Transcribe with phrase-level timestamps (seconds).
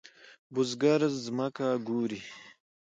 [0.53, 2.21] بزګر زمکه کوري.